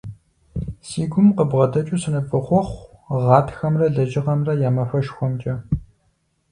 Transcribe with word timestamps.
Си 0.87 1.03
гум 1.11 1.27
къыбгъэдэкӏыу 1.37 2.01
сынывохъуэхъу 2.03 2.89
Гъатхэмрэ 3.25 3.87
Лэжьыгъэмрэ 3.95 4.53
я 4.67 4.69
махуэшхуэмкӏэ! 4.75 5.55